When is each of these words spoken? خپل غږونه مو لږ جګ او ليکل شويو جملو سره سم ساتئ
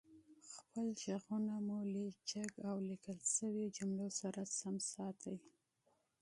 خپل 0.53 0.87
غږونه 1.03 1.55
مو 1.67 1.77
لږ 1.93 2.13
جګ 2.29 2.51
او 2.69 2.75
ليکل 2.89 3.19
شويو 3.35 3.73
جملو 3.77 4.07
سره 4.19 4.41
سم 4.57 4.75
ساتئ 4.91 5.37